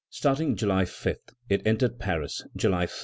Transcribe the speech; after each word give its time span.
Starting 0.09 0.55
July 0.55 0.83
5, 0.83 1.15
it 1.51 1.61
entered 1.63 1.99
Paris 1.99 2.41
July 2.57 2.87
30. 2.87 2.99